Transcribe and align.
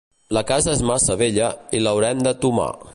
La 0.37 0.41
casa 0.51 0.71
és 0.77 0.81
massa 0.91 1.19
vella 1.23 1.51
i 1.81 1.85
l'haurem 1.85 2.27
de 2.29 2.35
tomar. 2.47 2.71